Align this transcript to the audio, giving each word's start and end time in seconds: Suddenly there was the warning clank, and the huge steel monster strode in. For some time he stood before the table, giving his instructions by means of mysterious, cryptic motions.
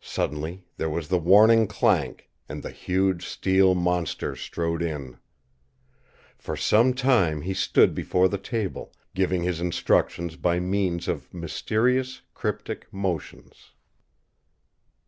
Suddenly 0.00 0.64
there 0.76 0.90
was 0.90 1.06
the 1.06 1.20
warning 1.20 1.68
clank, 1.68 2.28
and 2.48 2.64
the 2.64 2.72
huge 2.72 3.24
steel 3.24 3.76
monster 3.76 4.34
strode 4.34 4.82
in. 4.82 5.18
For 6.36 6.56
some 6.56 6.92
time 6.92 7.42
he 7.42 7.54
stood 7.54 7.94
before 7.94 8.26
the 8.28 8.38
table, 8.38 8.92
giving 9.14 9.44
his 9.44 9.60
instructions 9.60 10.34
by 10.34 10.58
means 10.58 11.06
of 11.06 11.32
mysterious, 11.32 12.22
cryptic 12.34 12.92
motions. 12.92 13.70